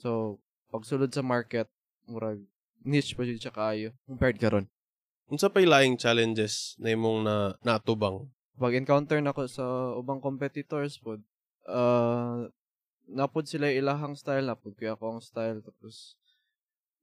[0.01, 0.41] So
[0.73, 1.69] pagsulod sa market
[2.09, 2.41] murag
[2.85, 4.69] niche pa jud siya kaayo compared karon.
[5.29, 8.29] Unsa pay laing challenges na imong na natubang?
[8.61, 11.25] Pag encounter nako sa ubang competitors pod,
[11.67, 12.47] uh,
[13.09, 16.17] napod sila ilahang style napod kaya ako ang style tapos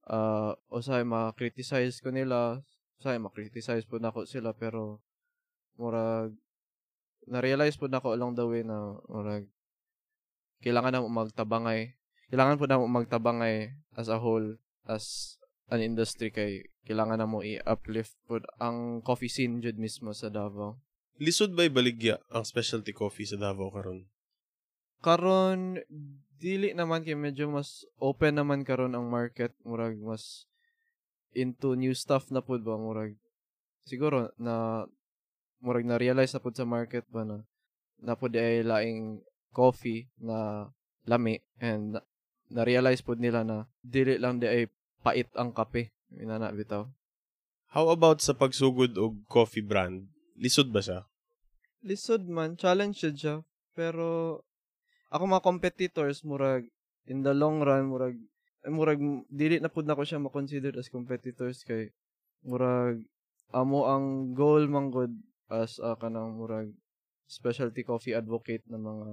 [0.09, 2.61] uh, usay ma-criticize ko nila
[3.01, 5.01] usay ma-criticize po nako sila pero
[5.81, 6.37] murag
[7.25, 9.49] na-realize po nako along the way na murag
[10.61, 11.97] kailangan na magtabangay
[12.29, 15.35] kailangan po na magtabangay as a whole as
[15.73, 20.77] an industry kay kailangan na mo i-uplift po ang coffee scene jud mismo sa Davao
[21.21, 24.09] Lisod ba'y baligya ang specialty coffee sa Davao karon?
[25.01, 25.81] Karon
[26.41, 30.49] dili naman kay medyo mas open naman karon ang market murag mas
[31.35, 33.15] into new stuff na pud ba murag
[33.85, 34.85] siguro na
[35.63, 37.43] murag na realize na pud sa market ba na
[38.01, 39.21] na pud ay laing
[39.55, 40.69] coffee na
[41.05, 42.01] lami and na,
[42.51, 44.63] na realize pud nila na dili lang di ay
[45.01, 46.87] pait ang kape inana bitaw
[47.71, 50.11] How about sa pagsugod og coffee brand?
[50.35, 51.07] Lisod ba siya?
[51.81, 53.41] lisod man, challenge siya.
[53.73, 54.39] Pero,
[55.09, 56.69] ako mga competitors, murag,
[57.09, 58.17] in the long run, murag,
[58.69, 61.89] murag, dili na pud na ko siya makonsider as competitors kay,
[62.45, 63.01] murag,
[63.49, 65.11] amo ang goal manggod
[65.49, 66.69] as uh, kanang murag,
[67.25, 69.07] specialty coffee advocate ng mga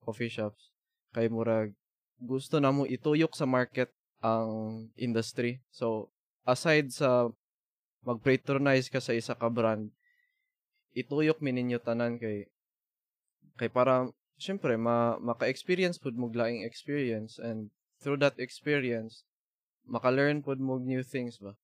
[0.00, 0.72] coffee shops.
[1.12, 1.76] Kay murag,
[2.16, 3.92] gusto na mo ituyok sa market
[4.24, 5.60] ang industry.
[5.68, 6.08] So,
[6.48, 7.28] aside sa
[8.06, 9.90] mag-patronize ka sa isa ka brand,
[10.96, 12.48] ituyok mi ninyo tanan kay
[13.60, 14.08] kay para
[14.40, 17.68] syempre ma maka-experience pud mo laing experience and
[18.00, 19.24] through that experience
[19.86, 21.54] maka-learn pud mo new things ba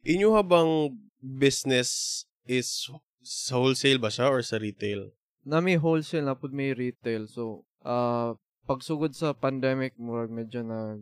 [0.00, 2.88] Inyo habang business is
[3.20, 5.12] sa wholesale ba siya or sa retail?
[5.44, 8.36] nami wholesale na pud may retail so uh,
[8.68, 11.00] pagsugod sa pandemic murag medyo na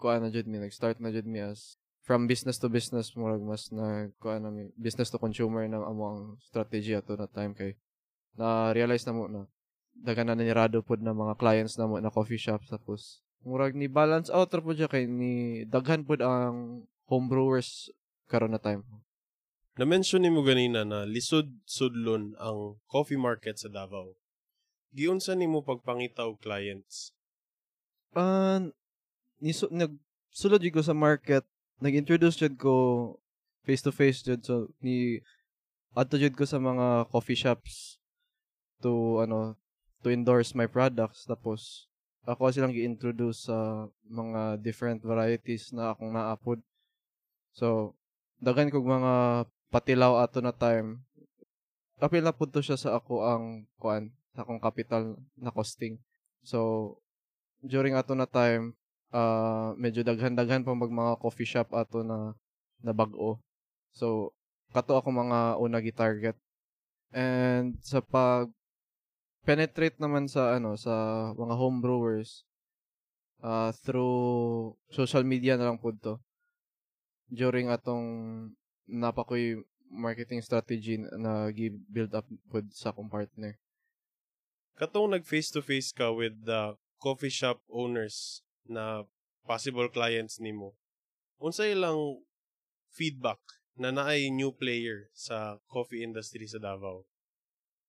[0.00, 3.68] kuan na jud mi nag-start na jud mi as from business to business murag mas
[3.72, 7.76] na kuan na mi business to consumer na amo ang strategy ato na time kay
[8.40, 9.44] na realize na mo na
[9.94, 13.86] dagan na nirado pod na mga clients na mo na coffee shops tapos murag ni
[13.86, 17.92] balance out ra siya kay ni daghan pod ang home brewers
[18.26, 18.82] karon na time
[19.74, 24.14] Na-mention ni mo ganina na lisod sudlon ang coffee market sa Davao.
[24.94, 27.10] Giunsa ni mo pagpangita og clients?
[28.14, 28.70] Uh,
[29.42, 29.98] niso, nag,
[30.30, 31.42] sulod yun ko sa market,
[31.82, 32.74] nag-introduce jud ko
[33.66, 35.18] face to face jud so ni
[35.96, 37.98] adto jud ko sa mga coffee shops
[38.78, 39.56] to ano
[40.04, 41.88] to endorse my products tapos
[42.24, 46.60] ako silang gi-introduce sa mga different varieties na akong naapod.
[47.52, 47.94] So,
[48.40, 51.04] dagan kog mga patilaw ato na time.
[52.00, 53.44] Apil na to siya sa ako ang
[53.78, 56.00] kuan, sa akong capital na costing.
[56.42, 56.98] So,
[57.64, 58.76] during ato na time,
[59.14, 62.34] ah medyo daghan-daghan pa mag mga coffee shop ato na
[62.82, 63.38] na bag-o.
[63.94, 64.34] So
[64.74, 66.36] kato ako mga una gi-target.
[67.14, 68.50] And sa pag
[69.44, 70.92] penetrate naman sa ano sa
[71.36, 72.48] mga home brewers
[73.44, 76.16] uh, through social media na lang pud to.
[77.28, 78.04] During atong
[78.88, 79.60] napakoy
[79.92, 83.60] marketing strategy na gi-build up pud sa akong partner.
[84.74, 89.04] Katong nag face to face ka with the coffee shop owners na
[89.44, 90.74] possible clients nimo.
[91.38, 92.24] Unsa ilang
[92.90, 93.38] feedback
[93.76, 97.06] na naay new player sa coffee industry sa Davao?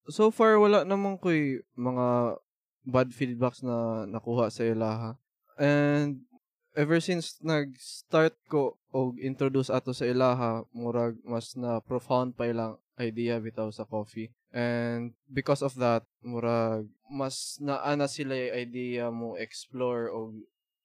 [0.06, 2.38] So far wala namang koy mga
[2.86, 5.18] bad feedbacks na nakuha sa ilaha.
[5.58, 6.30] And
[6.78, 12.78] ever since nag-start ko og introduce ato sa ilaha, murag mas na profound pa ilang
[13.02, 14.30] idea bitaw sa coffee.
[14.54, 20.38] And because of that, murag mas naana sila yung idea mo explore og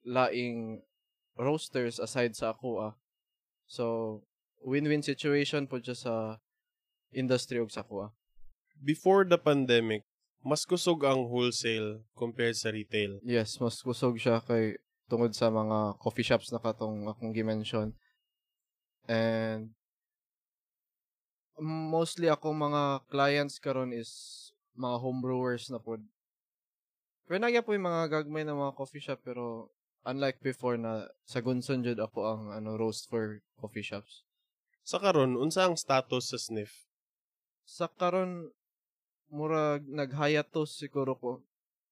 [0.03, 0.81] laing
[1.37, 2.95] roasters aside sa ako ah.
[3.71, 4.25] So,
[4.65, 6.15] win-win situation po dyan sa
[7.13, 8.13] industry og sa ako ah.
[8.81, 10.09] Before the pandemic,
[10.41, 13.21] mas kusog ang wholesale compared sa retail.
[13.21, 14.81] Yes, mas kusog siya kay
[15.13, 17.93] tungod sa mga coffee shops na katong akong gi-mention.
[19.05, 19.77] And
[21.61, 24.11] mostly ako mga clients karon is
[24.79, 26.01] mga homebrewers na pod.
[27.29, 29.71] Pero nagya po yung mga gagmay na mga coffee shop pero
[30.09, 34.25] unlike before na sa Gunson jud ako ang ano roast for coffee shops.
[34.81, 36.89] Sa karon unsa ang status sa sniff?
[37.69, 38.51] Sa karon
[39.31, 41.31] murag naghayatos siguro ko.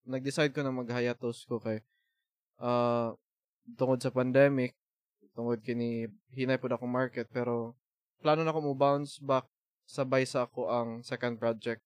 [0.04, 1.80] Nag-decide ko na maghayatos ko kay
[2.58, 3.14] uh,
[3.78, 4.74] tungod sa pandemic,
[5.38, 7.78] tungod kini hinay pud akong market pero
[8.18, 9.46] plano na ko mo bounce back
[9.86, 11.80] sabay sa ako ang second project.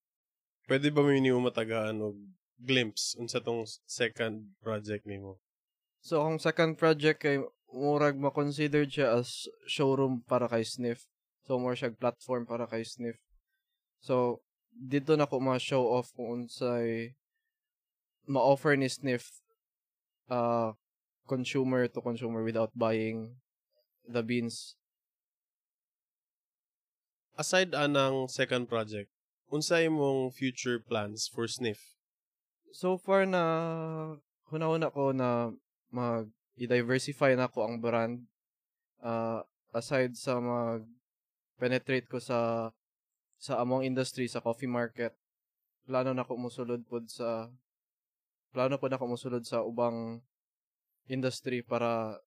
[0.66, 2.16] Pwede ba may mo matagaan og
[2.56, 5.38] glimpse unsa tong second project nimo?
[6.02, 7.38] So ang second project kay
[7.70, 11.06] murag ma-consider siya as showroom para kay Sniff.
[11.46, 13.18] So more siya platform para kay Sniff.
[14.02, 17.14] So dito na ko ma-show off kung unsay
[18.26, 19.42] ma-offer ni Sniff
[20.32, 20.72] uh,
[21.28, 23.36] consumer to consumer without buying
[24.08, 24.76] the beans.
[27.38, 29.08] Aside anang second project,
[29.48, 31.96] unsay imong future plans for Sniff?
[32.72, 33.42] So far na
[34.48, 35.52] huna-huna ko na
[35.92, 38.24] mag i-diversify na ko ang brand
[39.00, 39.40] uh,
[39.72, 40.84] aside sa mag
[41.56, 42.68] penetrate ko sa
[43.42, 45.18] sa among industry sa coffee market
[45.82, 47.50] plano na ko musulod pod sa
[48.54, 50.22] plano po na ko musulod sa ubang
[51.10, 52.22] industry para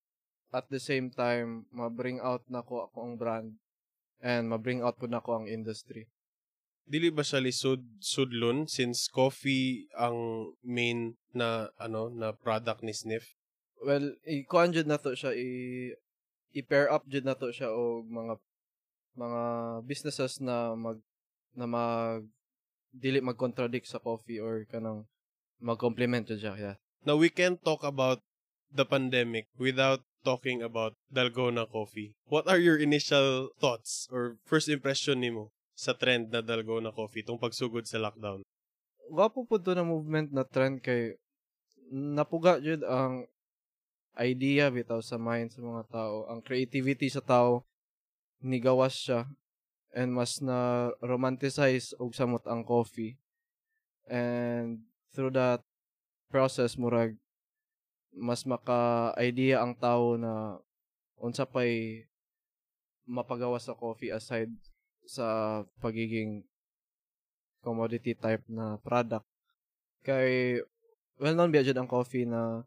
[0.52, 3.56] at the same time ma-bring out na ko ako ang brand
[4.20, 6.12] and ma-bring out po na ko ang industry.
[6.86, 13.40] Dili ba siya lisod sudlon since coffee ang main na ano na product ni Sniff?
[13.82, 15.50] Well, i-kuan jud na to siya i
[16.56, 18.38] i-pair up jud na to siya og mga
[19.16, 19.42] mga
[19.88, 21.00] businesses na mag
[21.56, 22.28] na mag
[22.96, 25.08] dili mag-contradict sa coffee or kanang
[25.60, 26.56] mag-complement siya.
[26.56, 26.76] Yeah.
[27.04, 28.24] Now we can't talk about
[28.72, 32.16] the pandemic without talking about Dalgona Coffee.
[32.28, 37.40] What are your initial thoughts or first impression nimo sa trend na Dalgona Coffee tung
[37.40, 38.44] pagsugod sa lockdown?
[39.12, 41.14] Wapo po to na movement na trend kay
[41.94, 43.30] napuga jud ang
[44.18, 46.26] idea bitaw sa mind sa mga tao.
[46.32, 47.62] Ang creativity sa tao
[48.46, 49.26] nigawas siya
[49.96, 53.18] and mas na romanticize og samot ang coffee.
[54.06, 55.66] And through that
[56.30, 57.18] process murag
[58.14, 60.62] mas maka-idea ang tao na
[61.20, 62.06] unsa pay
[63.10, 64.54] mapagawa sa coffee aside
[65.06, 66.46] sa pagiging
[67.66, 69.26] commodity type na product.
[70.06, 70.62] Kay
[71.18, 72.62] well known biya ang coffee na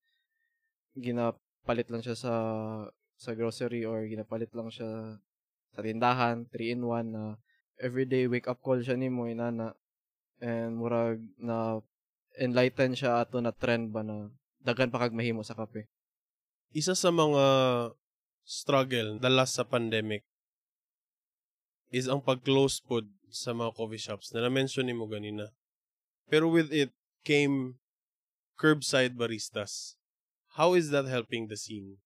[0.98, 2.34] ginapalit lang siya sa
[3.18, 5.22] sa grocery or ginapalit lang siya
[5.78, 7.38] sa tindahan 3 in 1 na
[7.78, 9.78] everyday wake up call siya nimo inana
[10.42, 11.78] and murag na
[12.34, 14.26] enlighten siya ato na trend ba na
[14.58, 15.86] daghan pa kag mahimo sa kape.
[16.74, 17.44] Isa sa mga
[18.42, 20.26] struggle dala sa pandemic
[21.94, 25.54] is ang pag-close pod sa mga coffee shops na na-mention ni mo ganina.
[26.26, 26.90] Pero with it
[27.22, 27.78] came
[28.58, 29.94] curbside baristas.
[30.58, 32.02] How is that helping the scene?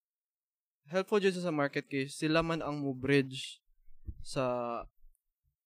[0.92, 2.20] Helpful dyan sa market case.
[2.20, 3.61] Sila man ang mo bridge
[4.22, 4.86] sa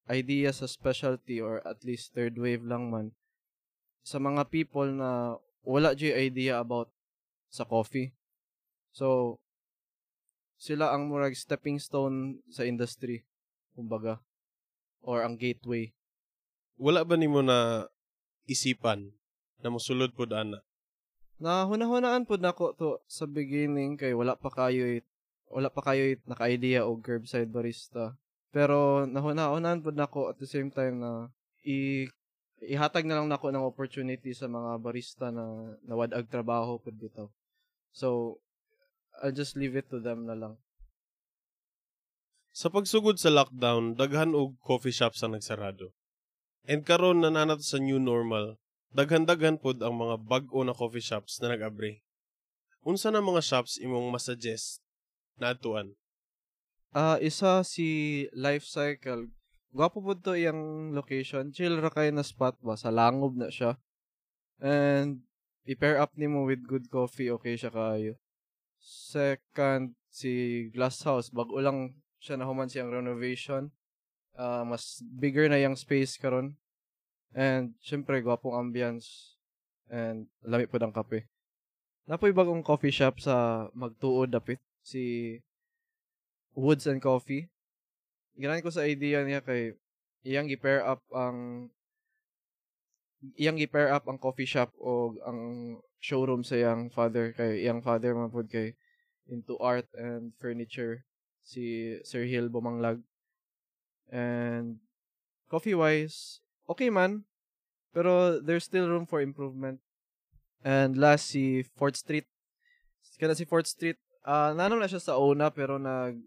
[0.09, 3.13] idea sa specialty or at least third wave lang man
[4.07, 5.35] sa mga people na
[5.67, 6.95] wala dyan idea about
[7.51, 8.15] sa coffee.
[8.95, 9.39] So,
[10.57, 13.27] sila ang murag stepping stone sa industry,
[13.75, 14.23] kumbaga.
[15.03, 15.91] Or ang gateway.
[16.79, 17.91] Wala ba nimo na
[18.47, 19.11] isipan
[19.59, 20.63] na mosulod pod ana?
[21.43, 25.03] Na hunahunaan pud nako to sa beginning kay wala pa kayo
[25.51, 28.15] wala pa kayo naka-idea og curbside barista.
[28.57, 31.29] Pero nahuna-unan pud nako at the same time na
[31.69, 32.09] i
[32.65, 37.29] ihatag na lang nako ng opportunity sa mga barista na nawad-ag trabaho pud bitaw.
[37.93, 38.41] So
[39.21, 40.55] I'll just leave it to them na lang.
[42.57, 45.93] Sa pagsugod sa lockdown, daghan og coffee shops ang nagsarado.
[46.65, 48.57] And karon nananat sa new normal,
[48.97, 52.01] daghan-daghan pod ang mga bag-o na coffee shops na nag-abre.
[52.81, 54.81] Unsa na mga shops imong masuggest
[55.37, 55.93] na atuan?
[56.93, 59.31] Ah, isa si Life Cycle.
[59.75, 61.53] Gwapo po to yung location.
[61.53, 62.79] Chill ra kayo na spot ba?
[62.79, 63.77] Sa langob na siya.
[64.63, 65.27] And
[65.69, 68.17] i-pair up nimo with good coffee, okay siya kayo.
[68.81, 71.29] Second, si Glass House.
[71.29, 73.75] Bago lang siya nahuman siyang renovation.
[74.33, 76.57] Ah, mas bigger na yung space karon.
[77.37, 79.37] And syempre, gwapong ambience.
[79.93, 81.29] And lami po ng kape.
[82.07, 84.63] Napoy bagong coffee shop sa Magtuod dapit.
[84.81, 85.37] Si
[86.57, 87.53] Woods and Coffee.
[88.41, 89.77] Ginan ko sa idea niya kay
[90.25, 91.69] iyang i-pair up ang
[93.37, 95.41] iyang i-pair up ang coffee shop o ang
[96.01, 98.75] showroom sa iyang father kay iyang father man pud kay
[99.29, 101.05] into art and furniture
[101.47, 103.05] si Sir Hill Bumanglag.
[104.11, 104.83] And
[105.51, 107.29] coffee wise, okay man.
[107.95, 109.81] Pero there's still room for improvement.
[110.63, 112.27] And last si Fort Street.
[113.17, 113.97] Kana si Fort Street,
[114.27, 116.21] ah uh, nanom na siya sa una pero nag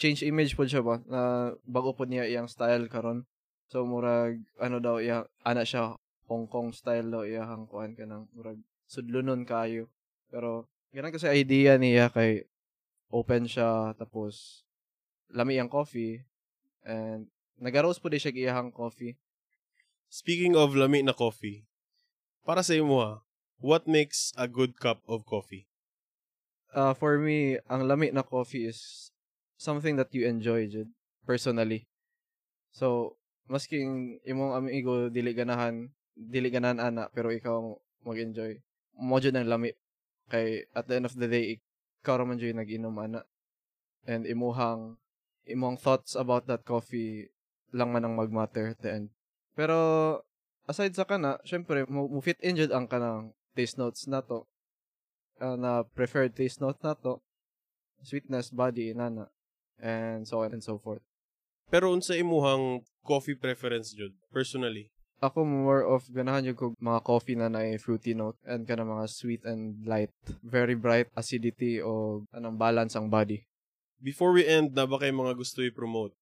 [0.00, 1.04] change image po siya ba?
[1.04, 3.28] Na bago po niya iyang style karon.
[3.68, 5.94] So murag ano daw iya ana siya
[6.24, 8.56] Hong Kong style daw iyang kuan kanang murag
[8.88, 9.92] sudlunon kayo.
[10.32, 12.48] Pero ganun kasi idea niya kay
[13.12, 14.64] open siya tapos
[15.28, 16.24] lami iyang coffee
[16.82, 17.28] and
[17.60, 19.20] nagaros po di siya iyang coffee.
[20.10, 21.68] Speaking of lami na coffee
[22.42, 23.20] para sa imo ha
[23.60, 25.68] what makes a good cup of coffee?
[26.72, 29.12] Uh, for me ang lami na coffee is
[29.60, 30.88] something that you enjoy, Jud,
[31.28, 31.84] personally.
[32.72, 37.76] So, masking imong amigo dili ganahan, dili ganahan ana, pero ikaw
[38.08, 38.56] mag-enjoy.
[38.96, 39.76] Mo jud ang lami.
[40.32, 41.60] Kay at the end of the day,
[42.00, 43.28] ikaw ra man jud nag-inom ana.
[44.08, 44.96] And imuhang
[45.44, 47.28] imong thoughts about that coffee
[47.76, 49.06] lang man ang mag-matter at the end.
[49.52, 49.76] Pero
[50.64, 54.48] aside sa kana, syempre mo, fit in jud ang kanang taste notes na to.
[55.40, 57.20] Uh, na preferred taste note na to.
[58.00, 59.28] Sweetness, body, inana
[59.82, 61.02] and so on and so forth.
[61.70, 64.90] Pero unsa imuhang coffee preference jud personally?
[65.20, 69.06] Ako more of ganahan yung kog mga coffee na na fruity note and kana mga
[69.06, 70.10] sweet and light,
[70.40, 73.44] very bright acidity o anong balance ang body.
[74.00, 76.16] Before we end, na ba kay mga gusto i-promote?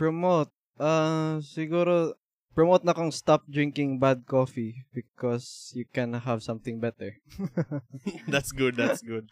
[0.00, 0.48] Promote?
[0.80, 2.16] Uh, siguro
[2.56, 7.20] promote na kong stop drinking bad coffee because you can have something better.
[8.32, 9.28] that's good, that's good.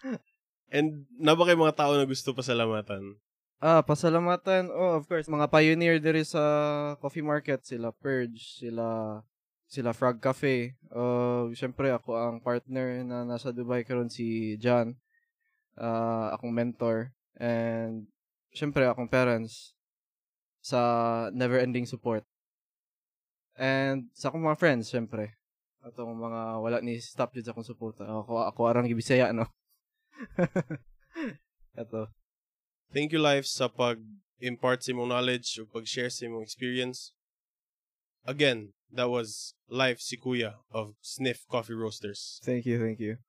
[0.69, 3.17] And na mga tao na gusto pasalamatan?
[3.59, 4.71] Ah, pasalamatan.
[4.71, 9.19] Oh, of course, mga pioneer diri sa coffee market sila Purge, sila
[9.67, 10.79] sila Frog Cafe.
[10.89, 14.97] Uh, syempre ako ang partner na nasa Dubai karon si John.
[15.79, 18.11] Uh, akong mentor and
[18.51, 19.79] syempre akong parents
[20.63, 22.23] sa never ending support.
[23.59, 25.35] And sa akong mga friends, syempre.
[25.83, 28.07] Atong mga wala ni stop jud akong suporta.
[28.07, 29.51] Ako ako arang gibisaya no.
[31.79, 32.09] Ito.
[32.93, 37.13] Thank you, Life, sa pag-impart sa imong knowledge o pag-share sa imong experience.
[38.25, 42.41] Again, that was Life si Kuya of Sniff Coffee Roasters.
[42.43, 43.21] Thank you, thank you.